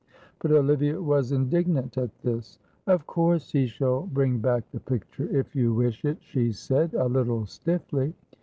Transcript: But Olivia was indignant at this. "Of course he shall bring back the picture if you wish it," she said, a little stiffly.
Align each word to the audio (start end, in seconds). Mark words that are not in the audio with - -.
But 0.39 0.51
Olivia 0.51 0.99
was 0.99 1.31
indignant 1.31 1.95
at 1.95 2.09
this. 2.23 2.57
"Of 2.87 3.05
course 3.05 3.51
he 3.51 3.67
shall 3.67 4.01
bring 4.07 4.39
back 4.39 4.63
the 4.71 4.79
picture 4.79 5.27
if 5.29 5.55
you 5.55 5.75
wish 5.75 6.03
it," 6.05 6.17
she 6.21 6.53
said, 6.53 6.95
a 6.95 7.05
little 7.05 7.45
stiffly. 7.45 8.15